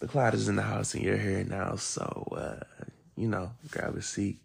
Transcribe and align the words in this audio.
The 0.00 0.08
cloud 0.08 0.34
is 0.34 0.48
in 0.48 0.56
the 0.56 0.62
house 0.62 0.94
and 0.94 1.02
you're 1.02 1.16
here 1.16 1.44
now, 1.44 1.76
so 1.76 2.28
uh, 2.36 2.64
you 3.16 3.28
know, 3.28 3.52
grab 3.70 3.96
a 3.96 4.02
seat. 4.02 4.38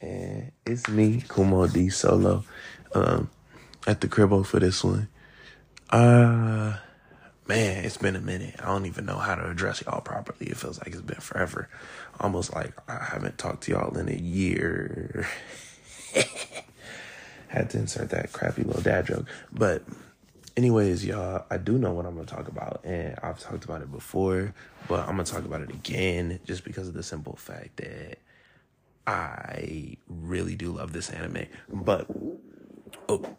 And 0.00 0.52
it's 0.66 0.88
me, 0.88 1.24
Kumo 1.28 1.66
D 1.68 1.88
Solo, 1.88 2.44
um, 2.94 3.30
at 3.86 4.00
the 4.00 4.08
cribbo 4.08 4.44
for 4.44 4.60
this 4.60 4.84
one. 4.84 5.08
Uh 5.88 6.76
man, 7.48 7.84
it's 7.84 7.96
been 7.96 8.16
a 8.16 8.20
minute. 8.20 8.56
I 8.60 8.66
don't 8.66 8.86
even 8.86 9.06
know 9.06 9.18
how 9.18 9.34
to 9.34 9.48
address 9.48 9.82
y'all 9.82 10.00
properly. 10.00 10.46
It 10.50 10.56
feels 10.56 10.78
like 10.78 10.88
it's 10.88 11.00
been 11.00 11.20
forever. 11.20 11.68
Almost 12.20 12.54
like 12.54 12.72
I 12.88 13.04
haven't 13.04 13.38
talked 13.38 13.64
to 13.64 13.72
y'all 13.72 13.96
in 13.96 14.08
a 14.08 14.16
year. 14.16 15.28
Had 17.48 17.70
to 17.70 17.78
insert 17.78 18.10
that 18.10 18.32
crappy 18.32 18.64
little 18.64 18.82
dad 18.82 19.06
joke. 19.06 19.26
But 19.52 19.84
anyways, 20.56 21.04
y'all, 21.04 21.44
I 21.50 21.58
do 21.58 21.78
know 21.78 21.92
what 21.92 22.06
I'm 22.06 22.14
gonna 22.14 22.26
talk 22.26 22.48
about, 22.48 22.80
and 22.84 23.18
I've 23.22 23.38
talked 23.38 23.64
about 23.64 23.82
it 23.82 23.92
before, 23.92 24.54
but 24.88 25.00
I'm 25.00 25.16
gonna 25.16 25.24
talk 25.24 25.44
about 25.44 25.60
it 25.60 25.70
again 25.70 26.40
just 26.44 26.64
because 26.64 26.88
of 26.88 26.94
the 26.94 27.02
simple 27.02 27.36
fact 27.36 27.76
that 27.76 28.18
I 29.06 29.96
really 30.08 30.56
do 30.56 30.72
love 30.72 30.92
this 30.92 31.10
anime. 31.10 31.46
But 31.68 32.06
oh, 33.08 33.36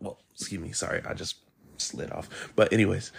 well, 0.00 0.18
excuse 0.34 0.60
me, 0.60 0.72
sorry, 0.72 1.02
I 1.06 1.14
just 1.14 1.36
slid 1.78 2.10
off. 2.12 2.50
But 2.54 2.72
anyways, 2.72 3.12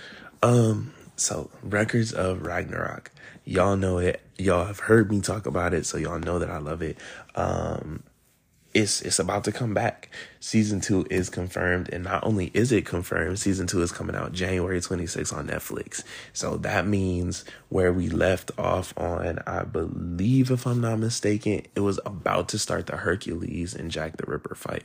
um, 0.43 0.93
so 1.15 1.49
records 1.63 2.13
of 2.13 2.43
Ragnarok, 2.43 3.11
y'all 3.45 3.75
know 3.75 3.97
it. 3.97 4.21
Y'all 4.37 4.65
have 4.65 4.79
heard 4.79 5.11
me 5.11 5.19
talk 5.21 5.45
about 5.45 5.73
it, 5.73 5.85
so 5.85 5.97
y'all 5.97 6.19
know 6.19 6.39
that 6.39 6.49
I 6.49 6.59
love 6.59 6.81
it. 6.81 6.97
Um, 7.35 8.03
it's 8.79 9.01
it's 9.01 9.19
about 9.19 9.43
to 9.43 9.51
come 9.51 9.73
back. 9.73 10.09
Season 10.39 10.79
two 10.79 11.05
is 11.09 11.29
confirmed, 11.29 11.89
and 11.91 12.03
not 12.03 12.23
only 12.23 12.49
is 12.53 12.71
it 12.71 12.85
confirmed, 12.85 13.37
season 13.37 13.67
two 13.67 13.81
is 13.81 13.91
coming 13.91 14.15
out 14.15 14.31
January 14.31 14.79
26th 14.79 15.35
on 15.35 15.47
Netflix. 15.47 16.03
So 16.31 16.55
that 16.57 16.87
means 16.87 17.43
where 17.67 17.91
we 17.91 18.09
left 18.09 18.51
off 18.57 18.97
on, 18.97 19.39
I 19.45 19.63
believe, 19.63 20.49
if 20.49 20.65
I'm 20.65 20.79
not 20.79 20.99
mistaken, 20.99 21.63
it 21.75 21.81
was 21.81 21.99
about 22.05 22.47
to 22.49 22.59
start 22.59 22.87
the 22.87 22.97
Hercules 22.97 23.73
and 23.75 23.91
Jack 23.91 24.17
the 24.17 24.25
Ripper 24.25 24.55
fight. 24.55 24.83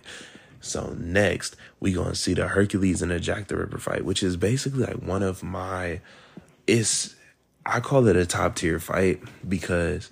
So 0.60 0.94
next 0.98 1.56
we 1.78 1.92
gonna 1.92 2.14
see 2.14 2.34
the 2.34 2.48
Hercules 2.48 3.00
and 3.00 3.12
the 3.12 3.20
Jack 3.20 3.46
the 3.46 3.56
Ripper 3.56 3.78
fight, 3.78 4.04
which 4.04 4.22
is 4.22 4.36
basically 4.36 4.84
like 4.84 5.02
one 5.02 5.22
of 5.22 5.42
my, 5.42 6.00
it's 6.66 7.14
I 7.64 7.80
call 7.80 8.08
it 8.08 8.16
a 8.16 8.26
top 8.26 8.56
tier 8.56 8.80
fight 8.80 9.22
because 9.48 10.10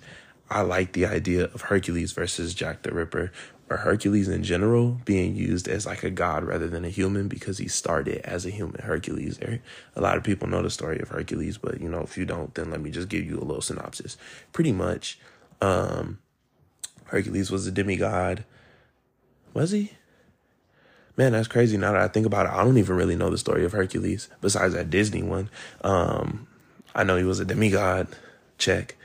I 0.53 0.61
like 0.61 0.93
the 0.93 1.07
idea 1.07 1.45
of 1.45 1.61
Hercules 1.61 2.11
versus 2.11 2.53
Jack 2.53 2.83
the 2.83 2.91
Ripper 2.91 3.31
or 3.69 3.77
Hercules 3.77 4.27
in 4.27 4.43
general 4.43 4.99
being 5.05 5.35
used 5.35 5.67
as 5.67 5.85
like 5.85 6.03
a 6.03 6.09
god 6.09 6.43
rather 6.43 6.67
than 6.67 6.83
a 6.85 6.89
human 6.89 7.27
because 7.27 7.57
he 7.57 7.67
started 7.67 8.21
as 8.25 8.45
a 8.45 8.49
human 8.49 8.81
Hercules. 8.81 9.39
A 9.95 10.01
lot 10.01 10.17
of 10.17 10.23
people 10.23 10.47
know 10.47 10.61
the 10.61 10.69
story 10.69 10.99
of 10.99 11.09
Hercules, 11.09 11.57
but 11.57 11.79
you 11.79 11.89
know, 11.89 12.01
if 12.01 12.17
you 12.17 12.25
don't, 12.25 12.53
then 12.55 12.69
let 12.69 12.81
me 12.81 12.91
just 12.91 13.09
give 13.09 13.25
you 13.25 13.37
a 13.37 13.43
little 13.45 13.61
synopsis. 13.61 14.17
Pretty 14.51 14.71
much, 14.71 15.17
um, 15.61 16.19
Hercules 17.05 17.51
was 17.51 17.65
a 17.65 17.71
demigod. 17.71 18.43
Was 19.53 19.71
he? 19.71 19.91
Man, 21.15 21.31
that's 21.31 21.47
crazy. 21.47 21.77
Now 21.77 21.91
that 21.91 22.01
I 22.01 22.07
think 22.07 22.25
about 22.25 22.47
it, 22.47 22.51
I 22.51 22.63
don't 22.63 22.77
even 22.77 22.95
really 22.95 23.15
know 23.15 23.29
the 23.29 23.37
story 23.37 23.63
of 23.65 23.71
Hercules 23.71 24.29
besides 24.41 24.73
that 24.73 24.89
Disney 24.89 25.21
one. 25.21 25.49
Um, 25.83 26.47
I 26.95 27.03
know 27.03 27.17
he 27.17 27.23
was 27.23 27.39
a 27.39 27.45
demigod. 27.45 28.07
Check. 28.57 28.95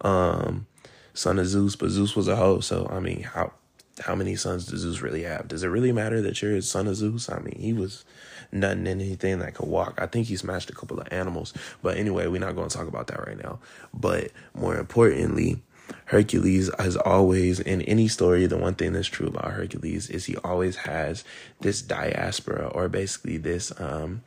Um, 0.00 0.66
son 1.12 1.38
of 1.38 1.46
Zeus, 1.46 1.76
but 1.76 1.90
Zeus 1.90 2.16
was 2.16 2.28
a 2.28 2.36
hoe. 2.36 2.60
So 2.60 2.88
I 2.90 2.98
mean, 3.00 3.22
how 3.22 3.52
how 4.00 4.14
many 4.14 4.36
sons 4.36 4.66
does 4.66 4.80
Zeus 4.80 5.00
really 5.00 5.22
have? 5.22 5.48
Does 5.48 5.62
it 5.62 5.68
really 5.68 5.92
matter 5.92 6.20
that 6.22 6.40
you're 6.40 6.52
his 6.52 6.68
son 6.68 6.86
of 6.86 6.96
Zeus? 6.96 7.28
I 7.28 7.38
mean, 7.38 7.58
he 7.58 7.72
was 7.72 8.04
nothing 8.52 8.86
in 8.86 9.00
anything 9.00 9.38
that 9.40 9.54
could 9.54 9.68
walk. 9.68 9.98
I 10.00 10.06
think 10.06 10.26
he 10.26 10.36
smashed 10.36 10.70
a 10.70 10.74
couple 10.74 11.00
of 11.00 11.08
animals. 11.10 11.52
But 11.82 11.96
anyway, 11.96 12.26
we're 12.26 12.40
not 12.40 12.56
going 12.56 12.68
to 12.68 12.76
talk 12.76 12.88
about 12.88 13.06
that 13.08 13.26
right 13.26 13.42
now. 13.42 13.58
But 13.92 14.30
more 14.54 14.76
importantly, 14.76 15.62
Hercules 16.06 16.70
has 16.78 16.96
always, 16.96 17.60
in 17.60 17.82
any 17.82 18.08
story, 18.08 18.46
the 18.46 18.56
one 18.56 18.74
thing 18.74 18.92
that's 18.92 19.08
true 19.08 19.28
about 19.28 19.52
Hercules 19.52 20.08
is 20.08 20.26
he 20.26 20.36
always 20.38 20.76
has 20.76 21.24
this 21.60 21.82
diaspora 21.82 22.68
or 22.68 22.88
basically 22.88 23.36
this, 23.36 23.72
um, 23.80 24.22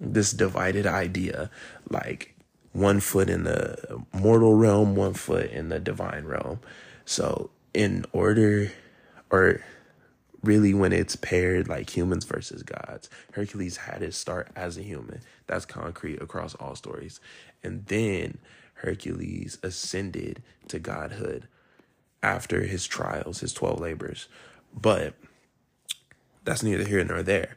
this 0.00 0.32
divided 0.32 0.86
idea, 0.86 1.50
like 1.88 2.34
one 2.72 3.00
foot 3.00 3.28
in 3.28 3.44
the 3.44 4.02
mortal 4.12 4.54
realm, 4.54 4.94
one 4.94 5.14
foot 5.14 5.50
in 5.50 5.68
the 5.68 5.80
divine 5.80 6.24
realm. 6.24 6.60
So 7.04 7.50
in 7.74 8.04
order 8.12 8.72
or 9.30 9.62
really 10.42 10.74
when 10.74 10.92
it's 10.92 11.16
paired 11.16 11.68
like 11.68 11.96
humans 11.96 12.24
versus 12.24 12.62
gods. 12.62 13.10
Hercules 13.32 13.78
had 13.78 14.02
his 14.02 14.16
start 14.16 14.48
as 14.54 14.76
a 14.78 14.82
human. 14.82 15.20
That's 15.46 15.66
concrete 15.66 16.22
across 16.22 16.54
all 16.54 16.76
stories. 16.76 17.20
And 17.62 17.86
then 17.86 18.38
Hercules 18.74 19.58
ascended 19.62 20.42
to 20.68 20.78
godhood 20.78 21.48
after 22.22 22.62
his 22.62 22.86
trials, 22.86 23.40
his 23.40 23.52
12 23.52 23.80
labors. 23.80 24.28
But 24.74 25.14
that's 26.44 26.62
neither 26.62 26.84
here 26.84 27.04
nor 27.04 27.22
there. 27.22 27.56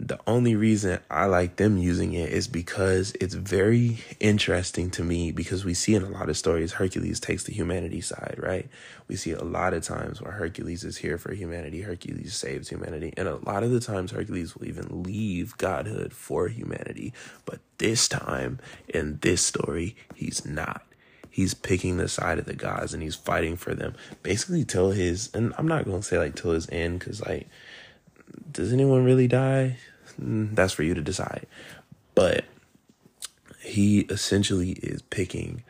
The 0.00 0.20
only 0.28 0.54
reason 0.54 1.00
I 1.10 1.26
like 1.26 1.56
them 1.56 1.76
using 1.76 2.12
it 2.12 2.30
is 2.30 2.46
because 2.46 3.12
it's 3.20 3.34
very 3.34 3.98
interesting 4.20 4.90
to 4.92 5.02
me 5.02 5.32
because 5.32 5.64
we 5.64 5.74
see 5.74 5.96
in 5.96 6.04
a 6.04 6.08
lot 6.08 6.28
of 6.28 6.36
stories 6.36 6.74
Hercules 6.74 7.18
takes 7.18 7.42
the 7.42 7.52
humanity 7.52 8.00
side, 8.00 8.36
right? 8.38 8.68
We 9.08 9.16
see 9.16 9.32
a 9.32 9.42
lot 9.42 9.74
of 9.74 9.82
times 9.82 10.22
where 10.22 10.32
Hercules 10.32 10.84
is 10.84 10.98
here 10.98 11.18
for 11.18 11.34
humanity, 11.34 11.82
Hercules 11.82 12.34
saves 12.34 12.68
humanity, 12.68 13.12
and 13.16 13.26
a 13.26 13.36
lot 13.44 13.64
of 13.64 13.72
the 13.72 13.80
times 13.80 14.12
Hercules 14.12 14.54
will 14.54 14.68
even 14.68 15.02
leave 15.02 15.58
godhood 15.58 16.12
for 16.12 16.46
humanity. 16.46 17.12
But 17.44 17.58
this 17.78 18.06
time 18.06 18.60
in 18.88 19.18
this 19.22 19.42
story, 19.42 19.96
he's 20.14 20.46
not 20.46 20.82
he's 21.38 21.54
picking 21.54 21.98
the 21.98 22.08
side 22.08 22.38
of 22.38 22.46
the 22.46 22.54
gods 22.54 22.92
and 22.92 23.00
he's 23.00 23.14
fighting 23.14 23.56
for 23.56 23.72
them 23.72 23.94
basically 24.24 24.64
till 24.64 24.90
his 24.90 25.30
and 25.34 25.54
i'm 25.56 25.68
not 25.68 25.84
gonna 25.84 26.02
say 26.02 26.18
like 26.18 26.34
till 26.34 26.50
his 26.50 26.68
end 26.70 26.98
because 26.98 27.24
like 27.26 27.46
does 28.50 28.72
anyone 28.72 29.04
really 29.04 29.28
die? 29.28 29.76
Mm, 30.20 30.54
that's 30.54 30.72
for 30.72 30.82
you 30.82 30.94
to 30.94 31.00
decide. 31.00 31.46
But 32.14 32.44
he 33.60 34.00
essentially 34.00 34.72
is 34.72 35.02
picking 35.02 35.62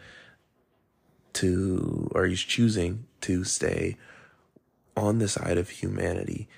to, 1.34 2.10
or 2.14 2.26
he's 2.26 2.40
choosing 2.40 3.04
to 3.22 3.44
stay 3.44 3.96
on 4.96 5.18
the 5.18 5.28
side 5.28 5.58
of 5.58 5.70
humanity, 5.70 6.48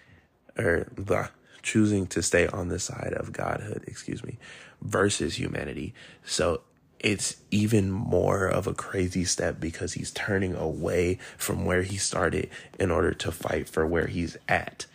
or 0.56 0.86
the 0.96 1.30
choosing 1.62 2.06
to 2.06 2.22
stay 2.22 2.46
on 2.46 2.68
the 2.68 2.78
side 2.78 3.12
of 3.16 3.32
godhood, 3.32 3.84
excuse 3.86 4.24
me, 4.24 4.38
versus 4.80 5.38
humanity. 5.38 5.92
So 6.24 6.62
it's 6.98 7.36
even 7.50 7.90
more 7.90 8.46
of 8.46 8.66
a 8.66 8.74
crazy 8.74 9.24
step 9.24 9.58
because 9.58 9.94
he's 9.94 10.10
turning 10.10 10.54
away 10.54 11.18
from 11.36 11.64
where 11.64 11.82
he 11.82 11.96
started 11.96 12.48
in 12.78 12.90
order 12.90 13.12
to 13.14 13.32
fight 13.32 13.68
for 13.68 13.86
where 13.86 14.06
he's 14.06 14.36
at 14.48 14.86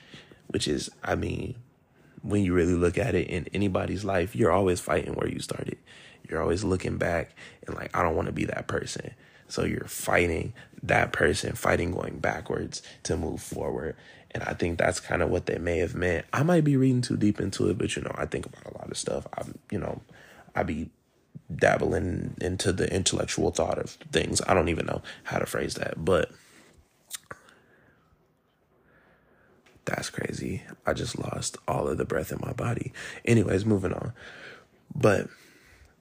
which 0.47 0.67
is, 0.67 0.89
I 1.03 1.15
mean, 1.15 1.55
when 2.21 2.43
you 2.43 2.53
really 2.53 2.73
look 2.73 2.97
at 2.97 3.15
it 3.15 3.27
in 3.27 3.47
anybody's 3.53 4.03
life, 4.03 4.35
you're 4.35 4.51
always 4.51 4.79
fighting 4.79 5.13
where 5.13 5.29
you 5.29 5.39
started. 5.39 5.77
You're 6.27 6.41
always 6.41 6.63
looking 6.63 6.97
back 6.97 7.35
and 7.67 7.75
like, 7.75 7.95
I 7.95 8.01
don't 8.01 8.15
want 8.15 8.27
to 8.27 8.33
be 8.33 8.45
that 8.45 8.67
person. 8.67 9.11
So 9.47 9.63
you're 9.63 9.87
fighting 9.87 10.53
that 10.81 11.13
person, 11.13 11.53
fighting 11.53 11.91
going 11.91 12.17
backwards 12.17 12.81
to 13.03 13.15
move 13.15 13.41
forward. 13.41 13.95
And 14.31 14.43
I 14.43 14.53
think 14.53 14.79
that's 14.79 14.99
kind 14.99 15.21
of 15.21 15.29
what 15.29 15.45
they 15.45 15.57
may 15.57 15.77
have 15.77 15.95
meant. 15.95 16.25
I 16.33 16.43
might 16.43 16.63
be 16.63 16.77
reading 16.77 17.01
too 17.01 17.15
deep 17.15 17.39
into 17.39 17.69
it, 17.69 17.77
but 17.77 17.95
you 17.95 18.01
know, 18.01 18.13
I 18.15 18.25
think 18.25 18.45
about 18.47 18.73
a 18.73 18.77
lot 18.77 18.89
of 18.89 18.97
stuff. 18.97 19.27
I'm, 19.37 19.57
you 19.71 19.79
know, 19.79 20.01
I 20.55 20.63
be 20.63 20.89
dabbling 21.55 22.35
into 22.41 22.73
the 22.73 22.91
intellectual 22.93 23.51
thought 23.51 23.77
of 23.77 23.91
things. 24.11 24.41
I 24.47 24.53
don't 24.53 24.69
even 24.69 24.87
know 24.87 25.01
how 25.23 25.37
to 25.37 25.45
phrase 25.45 25.75
that, 25.75 26.03
but 26.03 26.31
That's 29.85 30.09
crazy. 30.09 30.63
I 30.85 30.93
just 30.93 31.17
lost 31.17 31.57
all 31.67 31.87
of 31.87 31.97
the 31.97 32.05
breath 32.05 32.31
in 32.31 32.39
my 32.41 32.53
body. 32.53 32.91
Anyways, 33.23 33.65
moving 33.65 33.93
on. 33.93 34.13
But 34.93 35.27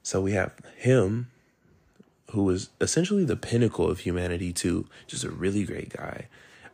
so 0.01 0.21
we 0.21 0.31
have 0.33 0.53
him, 0.75 1.29
who 2.31 2.43
was 2.43 2.69
essentially 2.81 3.25
the 3.25 3.35
pinnacle 3.35 3.89
of 3.89 3.99
humanity, 3.99 4.51
too. 4.51 4.87
Just 5.07 5.23
a 5.23 5.29
really 5.29 5.63
great 5.63 5.89
guy, 5.95 6.27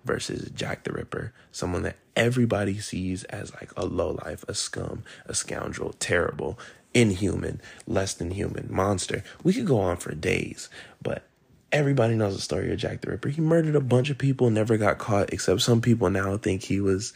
versus 0.05 0.49
Jack 0.51 0.83
the 0.83 0.93
Ripper, 0.93 1.33
someone 1.51 1.83
that 1.83 1.97
everybody 2.15 2.79
sees 2.79 3.23
as 3.25 3.53
like 3.55 3.71
a 3.75 3.85
lowlife, 3.85 4.43
a 4.47 4.53
scum, 4.53 5.03
a 5.25 5.33
scoundrel, 5.33 5.93
terrible, 5.99 6.57
inhuman, 6.93 7.61
less 7.87 8.13
than 8.13 8.31
human, 8.31 8.67
monster. 8.69 9.23
We 9.43 9.53
could 9.53 9.65
go 9.65 9.79
on 9.79 9.97
for 9.97 10.13
days, 10.15 10.69
but 11.01 11.23
everybody 11.71 12.15
knows 12.15 12.35
the 12.35 12.41
story 12.41 12.71
of 12.71 12.77
Jack 12.77 13.01
the 13.01 13.11
Ripper. 13.11 13.29
He 13.29 13.41
murdered 13.41 13.75
a 13.75 13.81
bunch 13.81 14.09
of 14.09 14.17
people, 14.17 14.49
never 14.49 14.77
got 14.77 14.97
caught, 14.97 15.31
except 15.33 15.61
some 15.61 15.81
people 15.81 16.09
now 16.09 16.37
think 16.37 16.63
he 16.63 16.79
was 16.79 17.13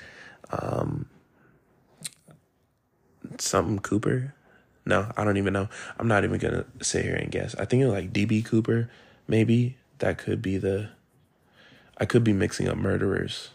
um, 0.52 1.08
something 3.38 3.80
Cooper. 3.80 4.34
No, 4.86 5.12
I 5.18 5.24
don't 5.24 5.38
even 5.38 5.54
know. 5.54 5.68
I'm 5.98 6.08
not 6.08 6.24
even 6.24 6.40
gonna 6.40 6.66
sit 6.82 7.06
here 7.06 7.16
and 7.16 7.32
guess. 7.32 7.56
I 7.56 7.66
think 7.66 7.82
it 7.82 7.86
was 7.86 7.96
like 7.96 8.14
DB 8.14 8.46
Cooper, 8.46 8.90
maybe. 9.28 9.78
That 10.00 10.18
could 10.18 10.42
be 10.42 10.58
the 10.58 10.90
I 11.98 12.06
could 12.06 12.24
be 12.24 12.34
mixing 12.34 12.68
up 12.68 12.78
murderers. 12.78 13.50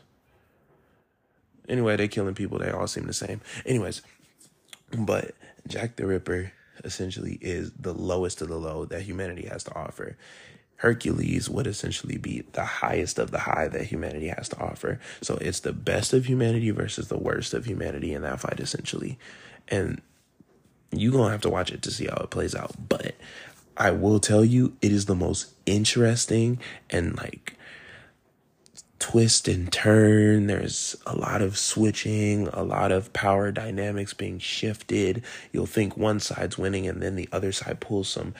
Anyway, 1.68 1.96
they're 1.96 2.08
killing 2.08 2.34
people, 2.34 2.58
they 2.58 2.70
all 2.70 2.88
seem 2.88 3.06
the 3.06 3.12
same. 3.12 3.40
Anyways, 3.64 4.02
but 4.92 5.34
Jack 5.68 5.96
the 5.96 6.06
Ripper 6.06 6.52
essentially 6.84 7.38
is 7.40 7.70
the 7.78 7.92
lowest 7.92 8.40
of 8.42 8.48
the 8.48 8.56
low 8.56 8.84
that 8.86 9.02
humanity 9.02 9.46
has 9.46 9.62
to 9.64 9.74
offer. 9.74 10.16
Hercules 10.80 11.50
would 11.50 11.66
essentially 11.66 12.16
be 12.16 12.42
the 12.52 12.64
highest 12.64 13.18
of 13.18 13.32
the 13.32 13.40
high 13.40 13.68
that 13.68 13.84
humanity 13.84 14.28
has 14.28 14.48
to 14.48 14.58
offer. 14.58 14.98
So 15.20 15.34
it's 15.34 15.60
the 15.60 15.74
best 15.74 16.14
of 16.14 16.24
humanity 16.24 16.70
versus 16.70 17.08
the 17.08 17.18
worst 17.18 17.52
of 17.52 17.66
humanity 17.66 18.14
in 18.14 18.22
that 18.22 18.40
fight, 18.40 18.60
essentially. 18.60 19.18
And 19.68 20.00
you're 20.90 21.12
going 21.12 21.26
to 21.26 21.32
have 21.32 21.42
to 21.42 21.50
watch 21.50 21.70
it 21.70 21.82
to 21.82 21.90
see 21.90 22.06
how 22.06 22.22
it 22.22 22.30
plays 22.30 22.54
out. 22.54 22.88
But 22.88 23.14
I 23.76 23.90
will 23.90 24.20
tell 24.20 24.42
you, 24.42 24.74
it 24.80 24.90
is 24.90 25.04
the 25.04 25.14
most 25.14 25.52
interesting 25.66 26.58
and 26.88 27.14
like 27.18 27.58
twist 28.98 29.48
and 29.48 29.70
turn. 29.70 30.46
There's 30.46 30.96
a 31.04 31.14
lot 31.14 31.42
of 31.42 31.58
switching, 31.58 32.48
a 32.48 32.62
lot 32.62 32.90
of 32.90 33.12
power 33.12 33.52
dynamics 33.52 34.14
being 34.14 34.38
shifted. 34.38 35.24
You'll 35.52 35.66
think 35.66 35.98
one 35.98 36.20
side's 36.20 36.56
winning 36.56 36.86
and 36.86 37.02
then 37.02 37.16
the 37.16 37.28
other 37.32 37.52
side 37.52 37.80
pulls 37.80 38.08
some 38.08 38.32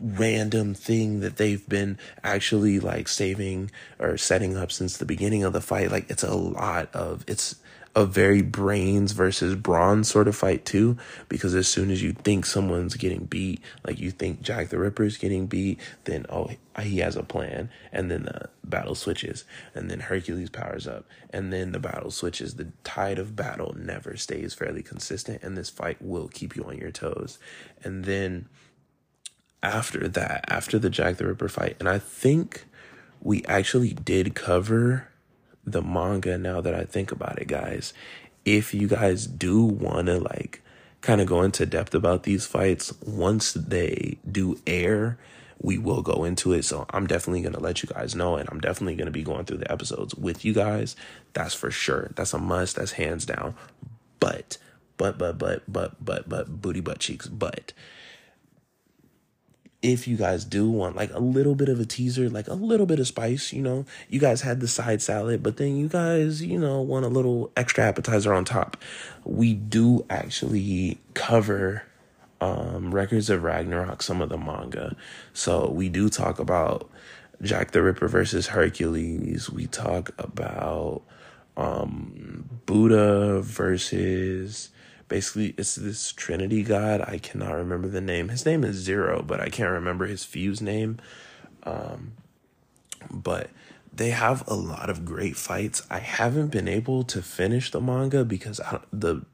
random 0.00 0.74
thing 0.74 1.20
that 1.20 1.36
they've 1.36 1.66
been 1.68 1.98
actually 2.22 2.80
like 2.80 3.08
saving 3.08 3.70
or 3.98 4.16
setting 4.16 4.56
up 4.56 4.72
since 4.72 4.96
the 4.96 5.04
beginning 5.04 5.42
of 5.42 5.52
the 5.52 5.60
fight. 5.60 5.90
Like 5.90 6.10
it's 6.10 6.22
a 6.24 6.34
lot 6.34 6.94
of 6.94 7.24
it's 7.26 7.56
a 7.96 8.04
very 8.04 8.42
brains 8.42 9.12
versus 9.12 9.54
brawn 9.54 10.02
sort 10.02 10.26
of 10.26 10.34
fight 10.34 10.64
too, 10.64 10.96
because 11.28 11.54
as 11.54 11.68
soon 11.68 11.90
as 11.90 12.02
you 12.02 12.12
think 12.12 12.44
someone's 12.44 12.96
getting 12.96 13.24
beat, 13.24 13.60
like 13.86 14.00
you 14.00 14.10
think 14.10 14.42
Jack 14.42 14.68
the 14.68 14.78
Ripper's 14.78 15.16
getting 15.16 15.46
beat, 15.46 15.78
then 16.04 16.26
oh 16.28 16.50
he 16.80 16.98
has 16.98 17.14
a 17.14 17.22
plan, 17.22 17.70
and 17.92 18.10
then 18.10 18.24
the 18.24 18.48
battle 18.64 18.96
switches, 18.96 19.44
and 19.74 19.88
then 19.88 20.00
Hercules 20.00 20.50
powers 20.50 20.88
up, 20.88 21.06
and 21.30 21.52
then 21.52 21.70
the 21.70 21.78
battle 21.78 22.10
switches. 22.10 22.54
The 22.54 22.72
tide 22.82 23.20
of 23.20 23.36
battle 23.36 23.76
never 23.78 24.16
stays 24.16 24.54
fairly 24.54 24.82
consistent, 24.82 25.42
and 25.44 25.56
this 25.56 25.70
fight 25.70 26.02
will 26.02 26.26
keep 26.26 26.56
you 26.56 26.64
on 26.64 26.78
your 26.78 26.90
toes, 26.90 27.38
and 27.84 28.04
then 28.04 28.48
after 29.64 30.06
that, 30.08 30.44
after 30.48 30.78
the 30.78 30.90
Jack 30.90 31.16
the 31.16 31.26
Ripper 31.26 31.48
fight, 31.48 31.76
and 31.80 31.88
I 31.88 31.98
think 31.98 32.66
we 33.20 33.44
actually 33.46 33.94
did 33.94 34.34
cover 34.34 35.08
the 35.64 35.82
manga 35.82 36.36
now 36.36 36.60
that 36.60 36.74
I 36.74 36.84
think 36.84 37.10
about 37.10 37.40
it, 37.40 37.48
guys. 37.48 37.94
If 38.44 38.74
you 38.74 38.86
guys 38.86 39.26
do 39.26 39.64
want 39.64 40.06
to 40.06 40.18
like 40.18 40.62
kind 41.00 41.20
of 41.20 41.26
go 41.26 41.42
into 41.42 41.64
depth 41.64 41.94
about 41.94 42.24
these 42.24 42.46
fights, 42.46 42.92
once 43.02 43.54
they 43.54 44.18
do 44.30 44.58
air, 44.66 45.18
we 45.60 45.78
will 45.78 46.02
go 46.02 46.24
into 46.24 46.52
it. 46.52 46.64
So 46.64 46.84
I'm 46.90 47.06
definitely 47.06 47.40
going 47.40 47.54
to 47.54 47.60
let 47.60 47.82
you 47.82 47.88
guys 47.88 48.14
know, 48.14 48.36
and 48.36 48.48
I'm 48.50 48.60
definitely 48.60 48.96
going 48.96 49.06
to 49.06 49.12
be 49.12 49.22
going 49.22 49.46
through 49.46 49.58
the 49.58 49.72
episodes 49.72 50.14
with 50.14 50.44
you 50.44 50.52
guys. 50.52 50.94
That's 51.32 51.54
for 51.54 51.70
sure. 51.70 52.10
That's 52.16 52.34
a 52.34 52.38
must. 52.38 52.76
That's 52.76 52.92
hands 52.92 53.24
down. 53.24 53.54
But, 54.20 54.58
but, 54.98 55.16
but, 55.16 55.38
but, 55.38 55.62
but, 55.66 56.04
but, 56.04 56.28
but, 56.28 56.60
booty 56.60 56.80
butt 56.80 56.98
cheeks. 56.98 57.26
But 57.26 57.72
if 59.84 60.08
you 60.08 60.16
guys 60.16 60.46
do 60.46 60.70
want 60.70 60.96
like 60.96 61.12
a 61.12 61.18
little 61.18 61.54
bit 61.54 61.68
of 61.68 61.78
a 61.78 61.84
teaser, 61.84 62.30
like 62.30 62.48
a 62.48 62.54
little 62.54 62.86
bit 62.86 62.98
of 62.98 63.06
spice, 63.06 63.52
you 63.52 63.60
know, 63.60 63.84
you 64.08 64.18
guys 64.18 64.40
had 64.40 64.60
the 64.60 64.66
side 64.66 65.02
salad, 65.02 65.42
but 65.42 65.58
then 65.58 65.76
you 65.76 65.88
guys, 65.88 66.42
you 66.42 66.58
know, 66.58 66.80
want 66.80 67.04
a 67.04 67.08
little 67.08 67.52
extra 67.54 67.84
appetizer 67.84 68.32
on 68.32 68.46
top. 68.46 68.78
We 69.24 69.52
do 69.52 70.06
actually 70.08 70.98
cover 71.12 71.82
um 72.40 72.94
Records 72.94 73.28
of 73.28 73.42
Ragnarok, 73.42 74.02
some 74.02 74.22
of 74.22 74.30
the 74.30 74.38
manga. 74.38 74.96
So 75.34 75.68
we 75.68 75.90
do 75.90 76.08
talk 76.08 76.38
about 76.38 76.90
Jack 77.42 77.72
the 77.72 77.82
Ripper 77.82 78.08
versus 78.08 78.46
Hercules. 78.48 79.50
We 79.50 79.66
talk 79.66 80.12
about 80.16 81.02
um 81.58 82.48
Buddha 82.64 83.42
versus 83.42 84.70
basically 85.14 85.54
it's 85.56 85.76
this 85.76 86.10
trinity 86.12 86.64
god. 86.64 87.00
I 87.00 87.18
cannot 87.18 87.52
remember 87.52 87.86
the 87.86 88.00
name. 88.00 88.30
His 88.30 88.44
name 88.44 88.64
is 88.64 88.74
zero 88.74 89.22
but 89.22 89.38
i 89.40 89.48
can't 89.48 89.70
remember 89.70 90.06
his 90.06 90.24
fuse 90.24 90.60
name. 90.60 90.98
Um, 91.62 92.14
but 93.08 93.48
they 93.92 94.10
have 94.10 94.42
a 94.48 94.54
lot 94.54 94.90
of 94.90 95.04
great 95.04 95.36
fights. 95.36 95.86
I 95.88 96.00
haven't 96.00 96.48
been 96.48 96.66
able 96.66 97.04
to 97.04 97.22
finish 97.22 97.70
the 97.70 97.80
manga 97.80 98.24
because 98.24 98.58
I, 98.58 98.80
the 98.92 99.24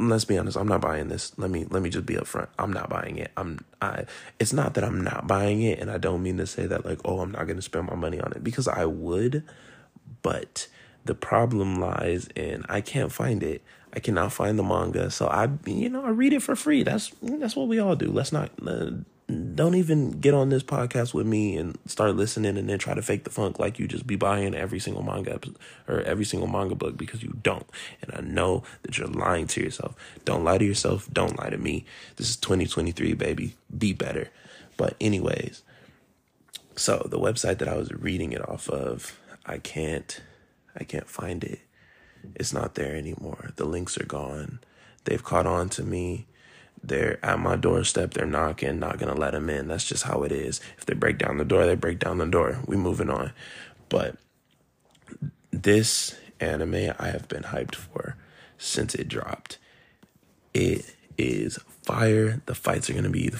let's 0.00 0.24
be 0.24 0.36
honest 0.36 0.56
i'm 0.56 0.66
not 0.66 0.80
buying 0.80 1.06
this. 1.06 1.32
Let 1.38 1.50
me 1.52 1.64
let 1.70 1.80
me 1.80 1.88
just 1.88 2.06
be 2.06 2.14
upfront. 2.14 2.48
I'm 2.58 2.72
not 2.72 2.90
buying 2.90 3.18
it. 3.18 3.30
I'm 3.36 3.64
i 3.80 4.04
it's 4.40 4.52
not 4.52 4.74
that 4.74 4.82
i'm 4.82 5.00
not 5.04 5.28
buying 5.28 5.62
it 5.62 5.78
and 5.78 5.92
i 5.92 5.98
don't 5.98 6.24
mean 6.24 6.38
to 6.38 6.46
say 6.46 6.66
that 6.66 6.84
like 6.84 6.98
oh 7.04 7.20
i'm 7.20 7.30
not 7.30 7.44
going 7.46 7.60
to 7.62 7.62
spend 7.70 7.86
my 7.86 7.94
money 7.94 8.18
on 8.20 8.32
it 8.32 8.42
because 8.42 8.66
i 8.66 8.84
would 8.84 9.44
but 10.22 10.66
the 11.04 11.14
problem 11.14 11.76
lies 11.88 12.26
in 12.34 12.64
i 12.68 12.80
can't 12.80 13.12
find 13.12 13.44
it 13.44 13.62
I 13.96 13.98
cannot 13.98 14.32
find 14.32 14.58
the 14.58 14.62
manga, 14.62 15.10
so 15.10 15.26
I, 15.26 15.48
you 15.64 15.88
know, 15.88 16.04
I 16.04 16.10
read 16.10 16.34
it 16.34 16.42
for 16.42 16.54
free. 16.54 16.82
That's 16.82 17.12
that's 17.22 17.56
what 17.56 17.66
we 17.66 17.78
all 17.78 17.96
do. 17.96 18.12
Let's 18.12 18.30
not 18.30 18.50
uh, 18.66 18.90
don't 19.54 19.74
even 19.74 20.20
get 20.20 20.34
on 20.34 20.50
this 20.50 20.62
podcast 20.62 21.14
with 21.14 21.26
me 21.26 21.56
and 21.56 21.78
start 21.86 22.14
listening 22.14 22.58
and 22.58 22.68
then 22.68 22.78
try 22.78 22.92
to 22.92 23.00
fake 23.00 23.24
the 23.24 23.30
funk 23.30 23.58
like 23.58 23.78
you 23.78 23.88
just 23.88 24.06
be 24.06 24.14
buying 24.14 24.54
every 24.54 24.78
single 24.78 25.02
manga 25.02 25.40
or 25.88 26.02
every 26.02 26.26
single 26.26 26.46
manga 26.46 26.74
book 26.74 26.98
because 26.98 27.22
you 27.22 27.38
don't. 27.42 27.66
And 28.02 28.12
I 28.14 28.20
know 28.20 28.62
that 28.82 28.98
you're 28.98 29.08
lying 29.08 29.46
to 29.48 29.62
yourself. 29.62 29.96
Don't 30.26 30.44
lie 30.44 30.58
to 30.58 30.64
yourself. 30.64 31.08
Don't 31.10 31.38
lie 31.38 31.50
to 31.50 31.58
me. 31.58 31.86
This 32.16 32.28
is 32.28 32.36
2023, 32.36 33.14
baby. 33.14 33.56
Be 33.76 33.94
better. 33.94 34.30
But 34.76 34.94
anyways, 35.00 35.62
so 36.76 37.06
the 37.10 37.18
website 37.18 37.58
that 37.58 37.68
I 37.68 37.76
was 37.76 37.90
reading 37.92 38.32
it 38.32 38.46
off 38.46 38.68
of, 38.68 39.18
I 39.46 39.56
can't, 39.58 40.20
I 40.78 40.84
can't 40.84 41.08
find 41.08 41.42
it 41.42 41.60
it's 42.34 42.52
not 42.52 42.74
there 42.74 42.94
anymore. 42.94 43.50
The 43.56 43.64
links 43.64 43.98
are 43.98 44.06
gone. 44.06 44.60
They've 45.04 45.22
caught 45.22 45.46
on 45.46 45.68
to 45.70 45.82
me. 45.82 46.26
They're 46.82 47.24
at 47.24 47.38
my 47.38 47.56
doorstep. 47.56 48.14
They're 48.14 48.26
knocking. 48.26 48.78
Not 48.78 48.98
gonna 48.98 49.14
let 49.14 49.32
them 49.32 49.48
in. 49.50 49.68
That's 49.68 49.84
just 49.84 50.04
how 50.04 50.22
it 50.22 50.32
is. 50.32 50.60
If 50.78 50.86
they 50.86 50.94
break 50.94 51.18
down 51.18 51.38
the 51.38 51.44
door, 51.44 51.66
they 51.66 51.74
break 51.74 51.98
down 51.98 52.18
the 52.18 52.26
door. 52.26 52.60
We 52.66 52.76
moving 52.76 53.10
on. 53.10 53.32
But 53.88 54.16
this 55.50 56.16
anime 56.40 56.92
I 56.98 57.08
have 57.08 57.28
been 57.28 57.44
hyped 57.44 57.74
for 57.74 58.16
since 58.58 58.94
it 58.94 59.08
dropped. 59.08 59.58
It 60.52 60.94
is 61.18 61.58
fire. 61.82 62.42
The 62.46 62.54
fights 62.54 62.90
are 62.90 62.94
gonna 62.94 63.10
be 63.10 63.32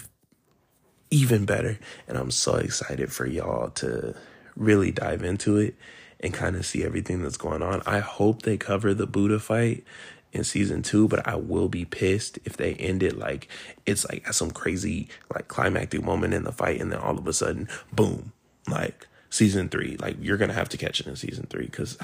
even 1.11 1.45
better, 1.45 1.79
and 2.09 2.19
I'm 2.19 2.31
so 2.31 2.57
excited 2.57 3.13
for 3.13 3.27
y'all 3.27 3.71
to 3.71 4.15
really 4.57 4.91
dive 4.91 5.23
into 5.23 5.57
it 5.59 5.75
and 6.21 6.33
kind 6.33 6.57
of 6.57 6.67
see 6.67 6.85
everything 6.85 7.23
that's 7.23 7.37
going 7.37 7.63
on. 7.63 7.83
I 7.87 8.01
hope 8.01 8.43
they 8.43 8.57
cover 8.57 8.95
the 8.95 9.07
Buddha 9.07 9.39
fight 9.39 9.85
in 10.33 10.45
season 10.45 10.83
two, 10.83 11.09
but 11.09 11.27
I 11.27 11.37
will 11.37 11.69
be 11.69 11.85
pissed 11.85 12.39
if 12.45 12.57
they 12.57 12.75
end 12.75 13.03
it 13.03 13.19
like 13.19 13.49
it's 13.85 14.09
like 14.09 14.27
at 14.27 14.35
some 14.35 14.51
crazy 14.51 15.09
like 15.35 15.49
climactic 15.49 16.03
moment 16.03 16.35
in 16.35 16.45
the 16.45 16.53
fight, 16.53 16.81
and 16.81 16.93
then 16.93 16.99
all 16.99 17.19
of 17.19 17.27
a 17.27 17.33
sudden, 17.33 17.69
boom, 17.93 18.33
like 18.69 19.07
season 19.31 19.69
three. 19.69 19.97
Like 19.99 20.17
you're 20.21 20.37
gonna 20.37 20.53
have 20.53 20.69
to 20.71 20.77
catch 20.77 21.01
it 21.01 21.07
in 21.07 21.17
season 21.17 21.47
three 21.49 21.67
because. 21.67 21.99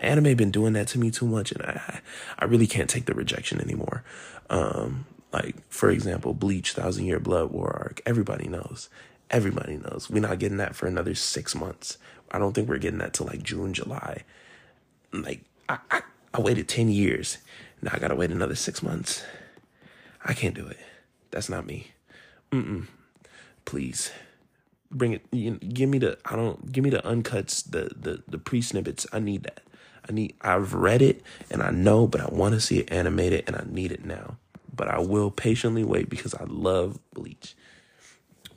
anime 0.00 0.34
been 0.34 0.50
doing 0.50 0.72
that 0.72 0.88
to 0.88 0.98
me 0.98 1.12
too 1.12 1.26
much, 1.26 1.52
and 1.52 1.62
I 1.62 2.00
I 2.40 2.44
really 2.46 2.66
can't 2.66 2.90
take 2.90 3.04
the 3.06 3.14
rejection 3.14 3.60
anymore. 3.60 4.02
Um, 4.48 5.06
like 5.32 5.54
for 5.68 5.90
example, 5.90 6.34
Bleach, 6.34 6.72
Thousand 6.72 7.06
Year 7.06 7.20
Blood 7.20 7.52
War 7.52 7.70
arc. 7.72 8.02
Everybody 8.04 8.48
knows 8.48 8.88
Everybody 9.30 9.76
knows 9.76 10.08
we're 10.10 10.20
not 10.20 10.38
getting 10.38 10.58
that 10.58 10.74
for 10.74 10.86
another 10.86 11.14
six 11.14 11.54
months. 11.54 11.98
I 12.30 12.38
don't 12.38 12.52
think 12.52 12.68
we're 12.68 12.78
getting 12.78 12.98
that 12.98 13.12
till 13.12 13.26
like 13.26 13.42
June, 13.42 13.72
July. 13.72 14.24
Like 15.12 15.42
I, 15.68 15.78
I, 15.90 16.02
I 16.34 16.40
waited 16.40 16.68
ten 16.68 16.88
years. 16.88 17.38
Now 17.82 17.92
I 17.94 17.98
gotta 17.98 18.14
wait 18.16 18.30
another 18.30 18.54
six 18.56 18.82
months. 18.82 19.24
I 20.24 20.34
can't 20.34 20.54
do 20.54 20.66
it. 20.66 20.78
That's 21.30 21.48
not 21.48 21.66
me. 21.66 21.92
Mm-mm. 22.52 22.86
Please 23.64 24.10
bring 24.90 25.12
it. 25.12 25.24
You 25.32 25.52
know, 25.52 25.58
give 25.58 25.88
me 25.88 25.98
the. 25.98 26.18
I 26.24 26.36
don't 26.36 26.72
give 26.72 26.84
me 26.84 26.90
the 26.90 27.02
uncuts. 27.02 27.70
The 27.70 27.90
the 27.98 28.22
the 28.26 28.38
pre 28.38 28.60
snippets. 28.60 29.06
I 29.12 29.20
need 29.20 29.44
that. 29.44 29.60
I 30.08 30.12
need. 30.12 30.34
I've 30.40 30.74
read 30.74 31.02
it 31.02 31.22
and 31.50 31.62
I 31.62 31.70
know, 31.70 32.06
but 32.06 32.20
I 32.20 32.26
want 32.26 32.54
to 32.54 32.60
see 32.60 32.78
it 32.78 32.90
animated 32.92 33.44
and 33.46 33.56
I 33.56 33.64
need 33.68 33.92
it 33.92 34.04
now. 34.04 34.36
But 34.74 34.88
I 34.88 34.98
will 34.98 35.30
patiently 35.30 35.84
wait 35.84 36.08
because 36.08 36.34
I 36.34 36.44
love 36.44 36.98
Bleach. 37.12 37.54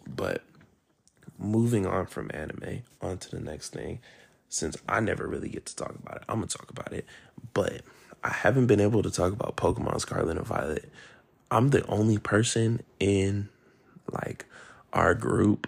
But 0.07 0.43
moving 1.43 1.85
on 1.85 2.05
from 2.05 2.31
anime 2.33 2.83
on 3.01 3.17
to 3.17 3.31
the 3.31 3.39
next 3.39 3.73
thing 3.73 3.99
since 4.49 4.77
I 4.87 4.99
never 4.99 5.27
really 5.27 5.49
get 5.49 5.65
to 5.67 5.75
talk 5.75 5.95
about 5.95 6.17
it. 6.17 6.23
I'm 6.29 6.37
gonna 6.37 6.47
talk 6.47 6.69
about 6.69 6.93
it, 6.93 7.05
but 7.53 7.81
I 8.23 8.29
haven't 8.29 8.67
been 8.67 8.79
able 8.79 9.03
to 9.03 9.11
talk 9.11 9.33
about 9.33 9.57
Pokemon 9.57 9.99
Scarlet 9.99 10.37
and 10.37 10.45
Violet. 10.45 10.89
I'm 11.51 11.69
the 11.69 11.85
only 11.87 12.17
person 12.17 12.81
in 12.99 13.49
like 14.11 14.45
our 14.93 15.13
group, 15.13 15.67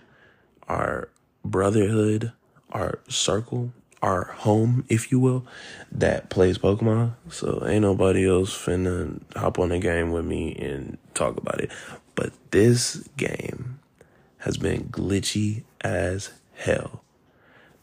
our 0.67 1.09
brotherhood, 1.43 2.31
our 2.71 2.99
circle, 3.07 3.71
our 4.01 4.25
home, 4.25 4.85
if 4.87 5.11
you 5.11 5.19
will, 5.19 5.45
that 5.91 6.29
plays 6.29 6.57
Pokemon. 6.57 7.13
So 7.29 7.63
ain't 7.67 7.81
nobody 7.81 8.27
else 8.29 8.55
finna 8.55 9.21
hop 9.35 9.59
on 9.59 9.69
the 9.69 9.79
game 9.79 10.11
with 10.11 10.25
me 10.25 10.55
and 10.55 10.97
talk 11.13 11.37
about 11.37 11.59
it. 11.59 11.71
But 12.13 12.33
this 12.51 13.07
game 13.17 13.79
has 14.45 14.57
been 14.57 14.83
glitchy 14.89 15.63
as 15.81 16.31
hell. 16.53 17.03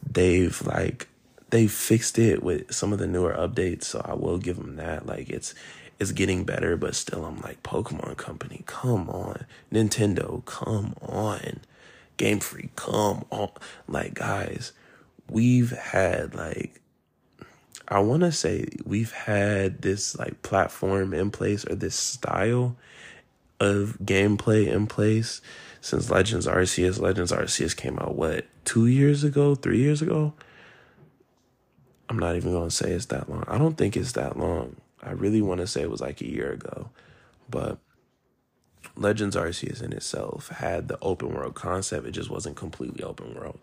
They've 0.01 0.65
like 0.65 1.09
they 1.49 1.67
fixed 1.67 2.17
it 2.17 2.41
with 2.41 2.73
some 2.73 2.93
of 2.93 2.99
the 2.99 3.05
newer 3.05 3.33
updates, 3.33 3.83
so 3.83 4.01
I 4.03 4.13
will 4.13 4.37
give 4.37 4.55
them 4.55 4.77
that. 4.77 5.05
Like 5.05 5.29
it's 5.29 5.53
it's 5.99 6.13
getting 6.13 6.45
better, 6.45 6.77
but 6.77 6.95
still 6.95 7.25
I'm 7.25 7.41
like 7.41 7.61
Pokemon 7.63 8.15
Company, 8.15 8.63
come 8.65 9.09
on. 9.09 9.45
Nintendo, 9.73 10.43
come 10.45 10.95
on. 11.01 11.59
Game 12.15 12.39
Freak, 12.39 12.77
come 12.77 13.25
on. 13.29 13.51
Like 13.85 14.13
guys, 14.13 14.71
we've 15.29 15.71
had 15.71 16.33
like 16.33 16.79
I 17.89 17.99
want 17.99 18.21
to 18.21 18.31
say 18.31 18.67
we've 18.85 19.11
had 19.11 19.81
this 19.81 20.17
like 20.17 20.41
platform 20.43 21.13
in 21.13 21.29
place 21.29 21.65
or 21.69 21.75
this 21.75 21.95
style 21.95 22.77
of 23.59 23.97
gameplay 24.01 24.67
in 24.67 24.87
place 24.87 25.41
since 25.83 26.09
Legends 26.09 26.47
Arceus. 26.47 26.97
Legends 26.97 27.33
Arceus 27.33 27.75
came 27.75 27.99
out 27.99 28.15
what 28.15 28.45
two 28.63 28.87
years 28.87 29.25
ago, 29.25 29.53
three 29.53 29.79
years 29.79 30.01
ago. 30.01 30.33
I'm 32.07 32.17
not 32.17 32.37
even 32.37 32.53
gonna 32.53 32.71
say 32.71 32.91
it's 32.91 33.07
that 33.07 33.29
long. 33.29 33.43
I 33.47 33.57
don't 33.57 33.77
think 33.77 33.97
it's 33.97 34.13
that 34.13 34.39
long. 34.39 34.77
I 35.01 35.11
really 35.11 35.41
want 35.41 35.59
to 35.59 35.67
say 35.67 35.81
it 35.81 35.91
was 35.91 35.99
like 35.99 36.21
a 36.21 36.29
year 36.29 36.53
ago, 36.53 36.89
but 37.49 37.79
Legends 38.95 39.35
Arceus 39.35 39.83
in 39.83 39.91
itself 39.91 40.47
had 40.47 40.87
the 40.87 40.97
open 41.01 41.33
world 41.33 41.55
concept. 41.55 42.07
It 42.07 42.11
just 42.11 42.29
wasn't 42.29 42.55
completely 42.55 43.03
open 43.03 43.35
world. 43.35 43.59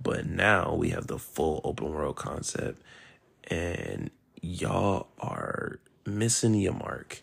But 0.00 0.26
now 0.26 0.74
we 0.74 0.90
have 0.90 1.08
the 1.08 1.18
full 1.18 1.60
open 1.64 1.92
world 1.92 2.14
concept, 2.14 2.80
and 3.50 4.12
y'all 4.40 5.08
are 5.18 5.80
missing 6.06 6.54
your 6.54 6.74
mark. 6.74 7.22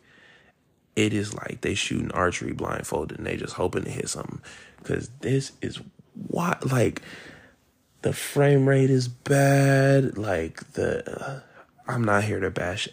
It 1.02 1.14
is 1.14 1.34
like 1.34 1.62
they 1.62 1.74
shooting 1.74 2.12
archery 2.12 2.54
blindfolded 2.54 3.18
and 3.18 3.26
they 3.26 3.38
just 3.38 3.56
hoping 3.56 3.86
to 3.86 3.90
hit 3.90 4.08
something. 4.08 4.40
Cause 4.84 5.10
this 5.22 5.52
is 5.62 5.80
what 6.28 6.72
like 6.72 7.02
the 8.02 8.14
frame 8.14 8.68
rate 8.68 8.90
is 8.90 9.08
bad. 9.08 10.18
Like 10.18 10.74
the 10.74 11.22
uh, 11.22 11.40
I'm 11.88 12.04
not 12.04 12.24
here 12.24 12.40
to 12.40 12.52
bash. 12.52 12.88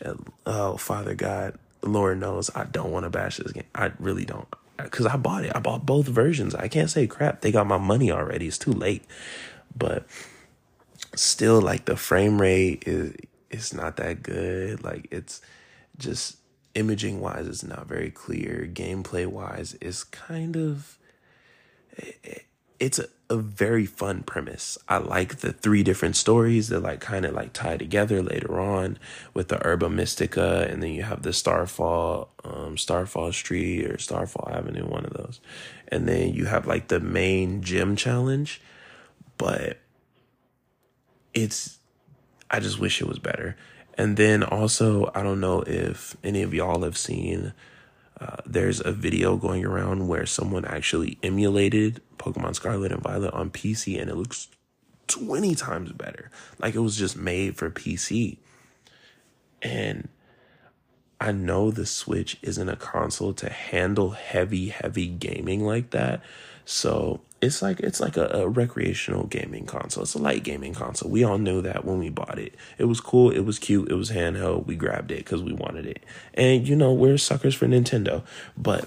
Oh, 0.46 0.76
Father 0.76 1.14
God, 1.14 1.58
Lord 1.82 2.18
knows 2.18 2.50
I 2.54 2.64
don't 2.64 2.90
want 2.90 3.04
to 3.04 3.10
bash 3.10 3.36
this 3.36 3.52
game. 3.52 3.64
I 3.74 3.92
really 3.98 4.24
don't, 4.24 4.48
because 4.76 5.06
I 5.06 5.16
bought 5.16 5.44
it. 5.44 5.52
I 5.54 5.60
bought 5.60 5.86
both 5.86 6.06
versions. 6.06 6.54
I 6.54 6.68
can't 6.68 6.90
say 6.90 7.06
crap. 7.06 7.42
They 7.42 7.52
got 7.52 7.66
my 7.66 7.78
money 7.78 8.10
already. 8.10 8.46
It's 8.46 8.58
too 8.58 8.72
late, 8.72 9.04
but 9.76 10.06
still, 11.14 11.60
like 11.60 11.84
the 11.84 11.96
frame 11.96 12.40
rate 12.40 12.84
is 12.86 13.14
it's 13.50 13.72
not 13.72 13.96
that 13.96 14.22
good. 14.22 14.82
Like 14.82 15.08
it's 15.10 15.40
just 15.98 16.38
imaging 16.78 17.20
wise, 17.20 17.46
it's 17.46 17.64
not 17.64 17.86
very 17.86 18.10
clear. 18.10 18.68
Gameplay 18.72 19.26
wise, 19.26 19.76
it's 19.80 20.04
kind 20.04 20.56
of. 20.56 20.98
It's 22.78 23.00
a, 23.00 23.08
a 23.28 23.36
very 23.36 23.84
fun 23.86 24.22
premise. 24.22 24.78
I 24.88 24.98
like 24.98 25.38
the 25.38 25.52
three 25.52 25.82
different 25.82 26.14
stories 26.14 26.68
that 26.68 26.78
like 26.80 27.00
kind 27.00 27.24
of 27.24 27.34
like 27.34 27.52
tie 27.52 27.76
together 27.76 28.22
later 28.22 28.60
on 28.60 28.98
with 29.34 29.48
the 29.48 29.58
Herba 29.58 29.90
Mystica, 29.90 30.68
and 30.70 30.80
then 30.80 30.92
you 30.92 31.02
have 31.02 31.22
the 31.22 31.32
Starfall, 31.32 32.30
um, 32.44 32.78
Starfall 32.78 33.32
Street 33.32 33.84
or 33.84 33.98
Starfall 33.98 34.48
Avenue, 34.48 34.86
one 34.86 35.04
of 35.04 35.12
those, 35.12 35.40
and 35.88 36.06
then 36.06 36.32
you 36.32 36.44
have 36.44 36.68
like 36.68 36.86
the 36.86 37.00
main 37.00 37.62
gym 37.62 37.96
challenge, 37.96 38.60
but 39.38 39.78
it's 41.34 41.78
I 42.50 42.60
just 42.60 42.78
wish 42.78 43.00
it 43.00 43.08
was 43.08 43.18
better. 43.18 43.56
And 43.98 44.16
then 44.16 44.44
also, 44.44 45.10
I 45.12 45.24
don't 45.24 45.40
know 45.40 45.62
if 45.66 46.16
any 46.22 46.42
of 46.42 46.54
y'all 46.54 46.84
have 46.84 46.96
seen 46.96 47.52
uh, 48.20 48.36
there's 48.46 48.80
a 48.80 48.92
video 48.92 49.36
going 49.36 49.64
around 49.64 50.06
where 50.08 50.24
someone 50.24 50.64
actually 50.64 51.18
emulated 51.22 52.00
Pokemon 52.16 52.54
Scarlet 52.54 52.92
and 52.92 53.02
Violet 53.02 53.34
on 53.34 53.50
PC 53.50 54.00
and 54.00 54.08
it 54.08 54.16
looks 54.16 54.48
20 55.08 55.54
times 55.56 55.92
better. 55.92 56.30
Like 56.60 56.74
it 56.74 56.80
was 56.80 56.96
just 56.96 57.16
made 57.16 57.56
for 57.56 57.70
PC. 57.70 58.38
And 59.62 60.08
I 61.20 61.32
know 61.32 61.70
the 61.70 61.86
Switch 61.86 62.38
isn't 62.42 62.68
a 62.68 62.76
console 62.76 63.32
to 63.34 63.50
handle 63.50 64.10
heavy, 64.10 64.68
heavy 64.68 65.08
gaming 65.08 65.64
like 65.64 65.90
that. 65.90 66.22
So 66.70 67.22
it's 67.40 67.62
like 67.62 67.80
it's 67.80 67.98
like 67.98 68.18
a, 68.18 68.26
a, 68.26 68.46
recreational 68.46 69.24
gaming 69.24 69.64
console. 69.64 70.02
It's 70.02 70.12
a 70.12 70.18
light 70.18 70.42
gaming 70.42 70.74
console. 70.74 71.10
We 71.10 71.24
all 71.24 71.38
knew 71.38 71.62
that 71.62 71.86
when 71.86 71.98
we 71.98 72.10
bought 72.10 72.38
it. 72.38 72.54
It 72.76 72.84
was 72.84 73.00
cool. 73.00 73.30
It 73.30 73.40
was 73.40 73.58
cute. 73.58 73.90
It 73.90 73.94
was 73.94 74.10
handheld. 74.10 74.66
We 74.66 74.76
grabbed 74.76 75.10
it 75.10 75.24
because 75.24 75.42
we 75.42 75.54
wanted 75.54 75.86
it. 75.86 76.04
And 76.34 76.68
you 76.68 76.76
know 76.76 76.92
we're 76.92 77.16
suckers 77.16 77.54
for 77.54 77.66
Nintendo, 77.66 78.22
but 78.54 78.86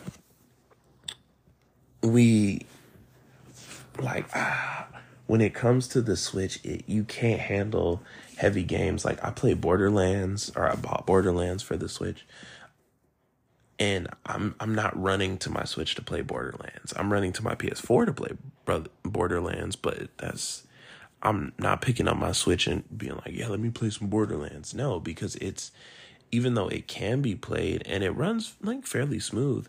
we 2.03 2.67
like 3.99 4.27
ah, 4.35 4.87
when 5.25 5.41
it 5.41 5.55
comes 5.55 5.87
to 5.87 6.03
the 6.03 6.15
Switch, 6.15 6.59
it, 6.63 6.83
you 6.85 7.03
can't 7.03 7.41
handle 7.41 8.03
heavy 8.37 8.63
games. 8.63 9.03
Like 9.03 9.25
I 9.25 9.31
play 9.31 9.55
Borderlands, 9.55 10.51
or 10.55 10.69
I 10.69 10.75
bought 10.75 11.07
Borderlands 11.07 11.63
for 11.63 11.77
the 11.77 11.89
Switch 11.89 12.27
and 13.81 14.07
I'm 14.27 14.53
I'm 14.59 14.75
not 14.75 14.95
running 15.01 15.39
to 15.39 15.49
my 15.49 15.63
Switch 15.63 15.95
to 15.95 16.03
play 16.03 16.21
Borderlands. 16.21 16.93
I'm 16.95 17.11
running 17.11 17.33
to 17.33 17.43
my 17.43 17.55
PS4 17.55 18.05
to 18.05 18.13
play 18.13 18.29
Borderlands, 19.01 19.75
but 19.75 20.15
that's 20.17 20.67
I'm 21.23 21.53
not 21.57 21.81
picking 21.81 22.07
up 22.07 22.15
my 22.15 22.31
Switch 22.31 22.67
and 22.67 22.83
being 22.95 23.15
like, 23.15 23.31
"Yeah, 23.31 23.47
let 23.47 23.59
me 23.59 23.71
play 23.71 23.89
some 23.89 24.07
Borderlands." 24.07 24.75
No, 24.75 24.99
because 24.99 25.35
it's 25.37 25.71
even 26.31 26.53
though 26.53 26.67
it 26.67 26.87
can 26.87 27.23
be 27.23 27.33
played 27.33 27.81
and 27.87 28.03
it 28.03 28.11
runs 28.11 28.53
like 28.61 28.85
fairly 28.85 29.19
smooth, 29.19 29.67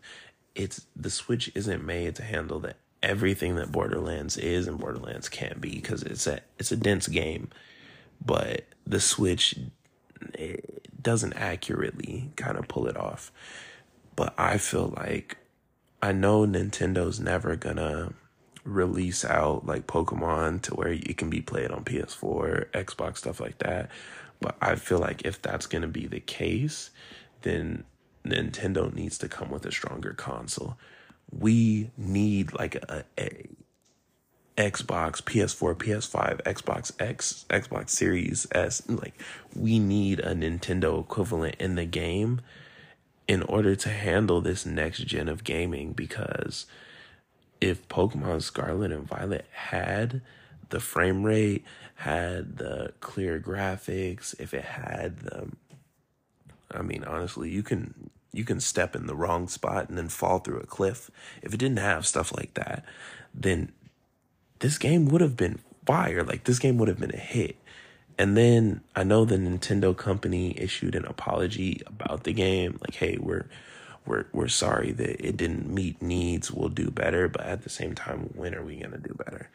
it's 0.55 0.87
the 0.95 1.11
Switch 1.11 1.51
isn't 1.55 1.83
made 1.83 2.15
to 2.17 2.23
handle 2.23 2.61
that 2.61 2.77
everything 3.03 3.57
that 3.57 3.73
Borderlands 3.73 4.37
is 4.37 4.69
and 4.69 4.79
Borderlands 4.79 5.31
can 5.31 5.57
be 5.59 5.77
because 5.77 6.03
it's 6.03 6.27
a 6.27 6.41
it's 6.59 6.71
a 6.71 6.77
dense 6.77 7.09
game, 7.09 7.49
but 8.23 8.67
the 8.87 9.01
Switch 9.01 9.55
doesn't 11.01 11.33
accurately 11.33 12.31
kind 12.37 12.59
of 12.59 12.69
pull 12.69 12.87
it 12.87 12.97
off. 12.99 13.33
But 14.15 14.35
I 14.39 14.59
feel 14.59 14.93
like 14.97 15.39
I 16.03 16.13
know 16.13 16.47
Nintendo's 16.47 17.21
never 17.21 17.57
gonna 17.57 18.13
release 18.65 19.25
out 19.25 19.67
like 19.67 19.87
Pokemon 19.87 20.63
to 20.63 20.75
where 20.75 20.93
it 20.93 21.17
can 21.17 21.31
be 21.31 21.41
played 21.41 21.71
on 21.71 21.85
PS4, 21.85 22.71
Xbox, 22.71 23.19
stuff 23.19 23.41
like 23.41 23.59
that. 23.59 23.91
But 24.41 24.57
I 24.61 24.75
feel 24.75 24.99
like 24.99 25.23
if 25.25 25.41
that's 25.41 25.67
gonna 25.67 25.89
be 25.89 26.07
the 26.07 26.21
case, 26.21 26.91
then 27.43 27.85
Nintendo 28.25 28.93
needs 28.93 29.19
to 29.19 29.29
come 29.29 29.51
with 29.51 29.67
a 29.67 29.73
stronger 29.73 30.13
console. 30.13 30.77
We 31.31 31.91
need 31.97 32.53
like 32.53 32.77
a, 32.77 33.05
a 33.19 33.47
Xbox, 34.57 35.23
PS4, 35.23 35.75
PS5, 35.75 36.43
Xbox 36.43 36.93
X, 37.01 37.47
Xbox 37.49 37.91
Series 37.91 38.47
S. 38.53 38.83
Like, 38.87 39.15
we 39.57 39.79
need 39.79 40.21
a 40.21 40.35
Nintendo 40.35 41.01
equivalent 41.01 41.57
in 41.59 41.75
the 41.75 41.87
game 41.87 42.41
in 43.33 43.43
order 43.45 43.75
to 43.75 43.89
handle 43.89 44.43
this 44.43 44.67
next 44.67 44.99
gen 45.07 45.27
of 45.27 45.43
gaming 45.43 45.95
because 45.95 46.67
if 47.63 47.89
Pokemon 47.89 48.43
Scarlet 48.43 48.93
and 48.93 49.09
Violet 49.09 49.47
had 49.53 50.21
the 50.69 50.81
frame 50.81 51.23
rate, 51.23 51.65
had 51.95 52.59
the 52.59 52.93
clear 53.01 53.41
graphics, 53.41 54.39
if 54.39 54.53
it 54.53 54.65
had 54.65 55.21
the 55.21 55.49
I 56.75 56.83
mean 56.83 57.05
honestly, 57.05 57.49
you 57.49 57.63
can 57.63 58.11
you 58.35 58.45
can 58.45 58.61
step 58.61 58.95
in 58.95 59.07
the 59.07 59.15
wrong 59.15 59.49
spot 59.49 59.89
and 59.89 59.97
then 59.97 60.11
fall 60.11 60.41
through 60.41 60.61
a 60.61 60.67
cliff. 60.67 61.11
If 61.41 61.55
it 61.55 61.59
didn't 61.59 61.79
have 61.79 62.07
stuff 62.07 62.37
like 62.37 62.53
that, 62.53 62.85
then 63.33 63.73
this 64.59 64.77
game 64.77 65.07
would 65.09 65.23
have 65.23 65.39
been 65.39 65.59
fire. 65.87 66.23
Like 66.23 66.45
this 66.45 66.59
game 66.59 66.77
would 66.77 66.89
have 66.89 67.01
been 67.01 67.15
a 67.15 67.17
hit. 67.17 67.57
And 68.23 68.37
then 68.37 68.83
I 68.95 69.03
know 69.03 69.25
the 69.25 69.35
Nintendo 69.37 69.97
company 69.97 70.55
issued 70.57 70.95
an 70.95 71.05
apology 71.07 71.83
about 71.87 72.23
the 72.23 72.33
game, 72.33 72.79
like, 72.81 72.95
"Hey, 72.95 73.19
we're 73.19 73.47
we're 74.07 74.27
we're 74.33 74.47
sorry 74.47 74.93
that 74.93 75.27
it 75.27 75.37
didn't 75.37 75.69
meet 75.69 76.01
needs. 76.01 76.53
We'll 76.53 76.69
do 76.69 76.89
better." 76.89 77.27
But 77.27 77.41
at 77.47 77.65
the 77.65 77.69
same 77.69 77.97
time, 77.97 78.31
when 78.37 78.55
are 78.55 78.63
we 78.63 78.77
gonna 78.77 78.99
do 78.99 79.13
better? 79.15 79.51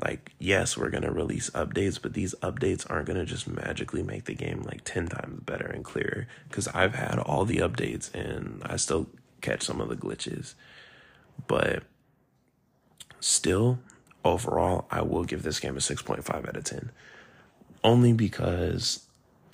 Like, 0.00 0.30
yes, 0.38 0.76
we're 0.76 0.90
gonna 0.90 1.10
release 1.10 1.50
updates, 1.50 2.00
but 2.00 2.12
these 2.12 2.32
updates 2.42 2.86
aren't 2.88 3.08
gonna 3.08 3.24
just 3.24 3.48
magically 3.48 4.04
make 4.04 4.26
the 4.26 4.34
game 4.34 4.62
like 4.62 4.82
ten 4.84 5.08
times 5.08 5.42
better 5.44 5.66
and 5.66 5.84
clearer. 5.84 6.28
Because 6.48 6.68
I've 6.68 6.94
had 6.94 7.18
all 7.18 7.44
the 7.44 7.58
updates 7.58 8.14
and 8.14 8.62
I 8.64 8.76
still 8.76 9.08
catch 9.40 9.64
some 9.64 9.80
of 9.80 9.88
the 9.88 9.96
glitches, 9.96 10.54
but 11.48 11.82
still, 13.18 13.80
overall, 14.24 14.86
I 14.92 15.02
will 15.02 15.24
give 15.24 15.42
this 15.42 15.58
game 15.58 15.76
a 15.76 15.80
six 15.80 16.02
point 16.02 16.22
five 16.22 16.46
out 16.46 16.56
of 16.56 16.62
ten 16.62 16.92
only 17.82 18.12
because 18.12 19.06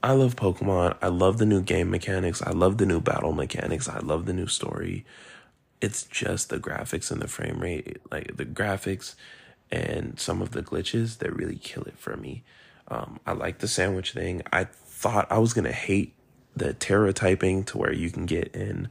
I 0.03 0.13
love 0.13 0.37
Pokemon. 0.37 0.97
I 1.01 1.09
love 1.09 1.39
the 1.39 1.47
new 1.47 1.63
game 1.63 1.91
mechanics. 1.91 2.43
I 2.43 2.51
love 2.51 2.79
the 2.79 2.87
new 2.87 3.01
battle 3.01 3.33
mechanics. 3.33 3.89
I 3.89 4.01
love 4.01 4.27
the 4.27 4.33
new 4.33 4.49
story. 4.49 5.05
It's 5.81 6.03
just 6.05 6.49
the 6.49 6.59
graphics 6.59 7.11
and 7.11 7.21
the 7.21 7.29
frame 7.29 7.61
rate, 7.61 7.99
like 8.11 8.37
the 8.37 8.45
graphics 8.45 9.15
and 9.71 10.19
some 10.19 10.43
of 10.43 10.51
the 10.51 10.63
glitches 10.63 11.19
that 11.19 11.35
really 11.35 11.57
kill 11.57 11.85
it 11.85 11.99
for 11.99 12.17
me. 12.17 12.43
Um, 12.89 13.21
I 13.27 13.33
like 13.33 13.59
the 13.59 13.69
sandwich 13.69 14.13
thing. 14.13 14.43
I 14.53 14.65
thought 14.65 15.31
I 15.31 15.39
was 15.39 15.55
gonna 15.55 15.73
hate 15.73 16.15
the 16.55 16.75
Tera 16.75 17.13
typing 17.13 17.65
to 17.65 17.79
where 17.79 17.93
you 17.93 18.11
can 18.11 18.27
get 18.27 18.55
in 18.55 18.89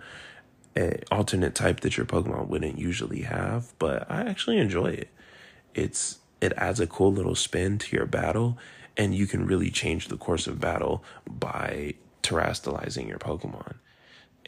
an 0.76 1.04
alternate 1.12 1.56
type 1.56 1.82
that 1.82 1.98
your 1.98 2.06
Pokemon 2.06 2.48
wouldn't 2.48 2.80
usually 2.80 3.22
have, 3.22 3.74
but 3.80 4.10
I 4.10 4.22
actually 4.22 4.58
enjoy 4.58 4.88
it. 4.88 5.10
It's 5.76 6.20
it 6.40 6.54
adds 6.58 6.80
a 6.80 6.88
cool 6.88 7.14
little 7.14 7.36
spin 7.36 7.78
to 7.78 7.96
your 7.96 8.06
battle 8.06 8.58
and 8.98 9.16
you 9.16 9.28
can 9.28 9.46
really 9.46 9.70
change 9.70 10.08
the 10.08 10.18
course 10.18 10.48
of 10.48 10.60
battle 10.60 11.04
by 11.28 11.96
terastallizing 12.24 13.08
your 13.08 13.20
Pokemon. 13.20 13.76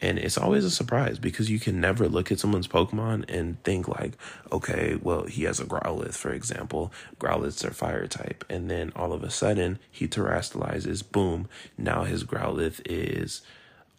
And 0.00 0.18
it's 0.18 0.36
always 0.36 0.64
a 0.64 0.70
surprise 0.70 1.18
because 1.18 1.50
you 1.50 1.60
can 1.60 1.80
never 1.80 2.08
look 2.08 2.32
at 2.32 2.40
someone's 2.40 2.68
Pokemon 2.68 3.24
and 3.28 3.62
think 3.62 3.86
like, 3.88 4.14
okay, 4.50 4.98
well, 5.00 5.24
he 5.24 5.44
has 5.44 5.60
a 5.60 5.64
Growlithe, 5.64 6.14
for 6.14 6.32
example. 6.32 6.92
Growlithes 7.18 7.64
are 7.64 7.72
fire 7.72 8.06
type. 8.06 8.44
And 8.50 8.70
then 8.70 8.92
all 8.96 9.12
of 9.12 9.22
a 9.22 9.30
sudden 9.30 9.78
he 9.90 10.08
terastallizes, 10.08 11.08
boom. 11.10 11.48
Now 11.78 12.04
his 12.04 12.24
Growlithe 12.24 12.80
is 12.84 13.42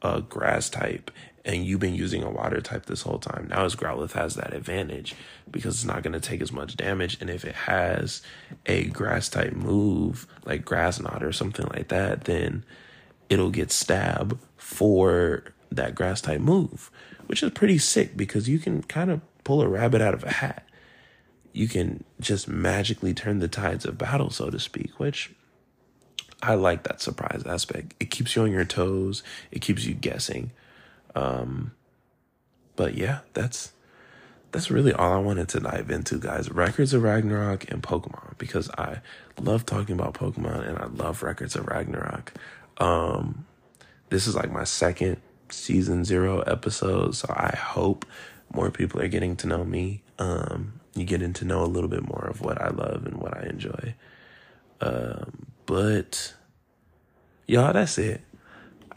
a 0.01 0.21
grass 0.21 0.69
type 0.69 1.11
and 1.45 1.63
you've 1.63 1.79
been 1.79 1.95
using 1.95 2.23
a 2.23 2.29
water 2.29 2.59
type 2.59 2.87
this 2.87 3.03
whole 3.03 3.19
time. 3.19 3.47
Now 3.49 3.63
his 3.63 3.75
Growlithe 3.75 4.13
has 4.13 4.33
that 4.35 4.53
advantage 4.53 5.13
because 5.49 5.75
it's 5.75 5.85
not 5.85 6.01
going 6.01 6.13
to 6.13 6.19
take 6.19 6.41
as 6.41 6.51
much 6.51 6.75
damage. 6.75 7.21
And 7.21 7.29
if 7.29 7.45
it 7.45 7.53
has 7.55 8.23
a 8.65 8.85
grass 8.85 9.29
type 9.29 9.53
move, 9.53 10.25
like 10.43 10.65
Grass 10.65 10.99
Knot 10.99 11.23
or 11.23 11.31
something 11.31 11.67
like 11.67 11.89
that, 11.89 12.23
then 12.23 12.65
it'll 13.29 13.51
get 13.51 13.71
stab 13.71 14.39
for 14.57 15.43
that 15.71 15.93
grass 15.93 16.21
type 16.21 16.41
move, 16.41 16.89
which 17.27 17.43
is 17.43 17.51
pretty 17.51 17.77
sick 17.77 18.17
because 18.17 18.49
you 18.49 18.57
can 18.57 18.81
kind 18.83 19.11
of 19.11 19.21
pull 19.43 19.61
a 19.61 19.67
rabbit 19.67 20.01
out 20.01 20.15
of 20.15 20.23
a 20.23 20.31
hat. 20.31 20.67
You 21.53 21.67
can 21.67 22.03
just 22.19 22.47
magically 22.47 23.13
turn 23.13 23.39
the 23.39 23.47
tides 23.47 23.85
of 23.85 23.97
battle, 23.97 24.29
so 24.31 24.49
to 24.49 24.59
speak, 24.59 24.99
which 24.99 25.31
I 26.41 26.55
like 26.55 26.83
that 26.83 27.01
surprise 27.01 27.43
aspect. 27.45 27.93
It 27.99 28.11
keeps 28.11 28.35
you 28.35 28.41
on 28.41 28.51
your 28.51 28.65
toes, 28.65 29.21
it 29.51 29.61
keeps 29.61 29.85
you 29.85 29.93
guessing. 29.93 30.51
Um, 31.15 31.71
but 32.75 32.95
yeah, 32.95 33.19
that's 33.33 33.71
that's 34.51 34.71
really 34.71 34.93
all 34.93 35.11
I 35.11 35.17
wanted 35.17 35.49
to 35.49 35.59
dive 35.59 35.91
into, 35.91 36.17
guys. 36.17 36.49
Records 36.49 36.93
of 36.93 37.03
Ragnarok 37.03 37.69
and 37.69 37.83
Pokemon 37.83 38.37
because 38.37 38.69
I 38.77 39.01
love 39.39 39.65
talking 39.65 39.95
about 39.95 40.13
Pokemon 40.13 40.67
and 40.67 40.77
I 40.77 40.85
love 40.85 41.23
Records 41.23 41.55
of 41.55 41.67
Ragnarok. 41.67 42.33
Um, 42.77 43.45
this 44.09 44.27
is 44.27 44.35
like 44.35 44.51
my 44.51 44.63
second 44.63 45.17
season 45.49 46.05
zero 46.05 46.39
episode, 46.41 47.15
so 47.15 47.27
I 47.35 47.55
hope 47.55 48.05
more 48.53 48.71
people 48.71 49.01
are 49.01 49.07
getting 49.07 49.35
to 49.37 49.47
know 49.47 49.63
me. 49.65 50.03
Um, 50.19 50.79
you 50.93 51.03
getting 51.03 51.33
to 51.33 51.45
know 51.45 51.63
a 51.63 51.67
little 51.67 51.89
bit 51.89 52.07
more 52.07 52.25
of 52.25 52.41
what 52.41 52.61
I 52.61 52.69
love 52.69 53.05
and 53.05 53.17
what 53.17 53.37
I 53.37 53.47
enjoy. 53.47 53.95
Um, 54.79 55.47
but 55.65 56.33
y'all, 57.47 57.73
that's 57.73 57.97
it. 57.97 58.21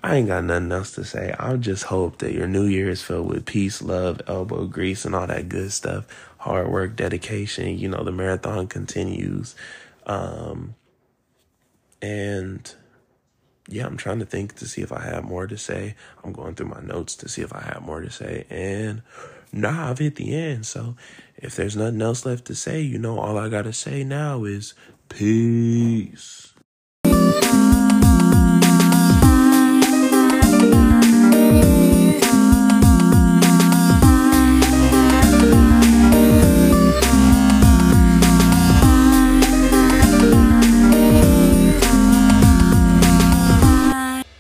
I 0.03 0.17
ain't 0.17 0.29
got 0.29 0.45
nothing 0.45 0.71
else 0.71 0.93
to 0.93 1.05
say. 1.05 1.35
I 1.39 1.57
just 1.57 1.85
hope 1.85 2.19
that 2.19 2.33
your 2.33 2.47
new 2.47 2.67
year 2.67 2.89
is 2.89 3.03
filled 3.03 3.29
with 3.29 3.47
peace, 3.47 3.83
love, 3.83 4.21
elbow 4.29 4.67
grease, 4.67 5.05
and 5.05 5.15
all 5.15 5.27
that 5.27 5.49
good 5.49 5.73
stuff. 5.73 6.07
Hard 6.39 6.71
work, 6.71 6.95
dedication. 6.95 7.79
You 7.79 7.89
know, 7.89 8.05
the 8.05 8.13
marathon 8.13 8.69
continues. 8.69 9.57
Um, 10.07 10.77
and 12.01 12.73
yeah, 13.69 13.87
I'm 13.87 13.97
trying 13.97 14.21
to 14.21 14.25
think 14.25 14.55
to 14.57 14.67
see 14.67 14.83
if 14.83 14.93
I 14.93 15.03
have 15.03 15.25
more 15.25 15.47
to 15.47 15.59
say. 15.59 15.97
I'm 16.23 16.33
going 16.33 16.55
through 16.55 16.69
my 16.69 16.81
notes 16.81 17.17
to 17.17 17.29
see 17.29 17.43
if 17.43 17.53
I 17.53 17.63
have 17.63 17.83
more 17.83 18.01
to 18.01 18.11
say. 18.11 18.47
And 18.49 19.03
nah, 19.53 19.91
I've 19.91 19.99
hit 19.99 20.17
the 20.17 20.35
end. 20.35 20.65
So 20.65 20.97
if 21.37 21.57
there's 21.57 21.77
nothing 21.77 22.01
else 22.01 22.25
left 22.25 22.45
to 22.47 22.55
say, 22.55 22.81
you 22.81 22.99
know, 22.99 23.19
all 23.19 23.37
I 23.37 23.49
got 23.49 23.63
to 23.63 23.73
say 23.73 24.05
now 24.05 24.45
is 24.45 24.75
peace. 25.09 26.55